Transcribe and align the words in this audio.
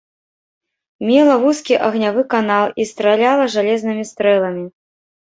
Мела 1.09 1.35
вузкі 1.43 1.79
агнявы 1.89 2.21
канал 2.33 2.65
і 2.81 2.89
страляла 2.95 3.43
жалезнымі 3.61 4.11
стрэламі. 4.15 4.71